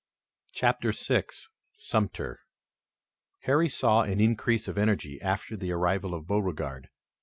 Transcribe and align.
CHAPTER 0.53 0.93
VI 0.93 1.25
SUMTER 1.77 2.39
Harry 3.41 3.69
saw 3.69 4.01
an 4.01 4.19
increase 4.19 4.67
of 4.67 4.75
energy 4.79 5.21
after 5.21 5.55
the 5.55 5.71
arrival 5.73 6.15
of 6.15 6.25
Beauregard. 6.25 6.89